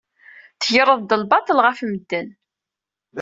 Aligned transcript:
Tegreḍ-d 0.61 1.11
lbaṭel 1.21 1.57
ɣef 1.65 1.79
medden. 1.89 2.27